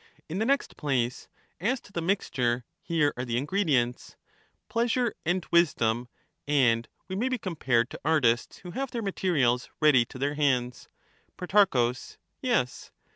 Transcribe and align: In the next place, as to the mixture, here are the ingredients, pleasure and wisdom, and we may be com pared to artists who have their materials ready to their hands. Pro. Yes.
In 0.27 0.39
the 0.39 0.47
next 0.47 0.77
place, 0.77 1.27
as 1.59 1.79
to 1.81 1.91
the 1.91 2.01
mixture, 2.01 2.65
here 2.81 3.13
are 3.17 3.23
the 3.23 3.37
ingredients, 3.37 4.15
pleasure 4.67 5.13
and 5.27 5.45
wisdom, 5.51 6.07
and 6.47 6.87
we 7.07 7.15
may 7.15 7.29
be 7.29 7.37
com 7.37 7.55
pared 7.55 7.91
to 7.91 8.01
artists 8.03 8.57
who 8.57 8.71
have 8.71 8.89
their 8.89 9.03
materials 9.03 9.69
ready 9.79 10.03
to 10.05 10.17
their 10.17 10.33
hands. 10.33 10.89
Pro. 11.37 11.93
Yes. 12.41 12.91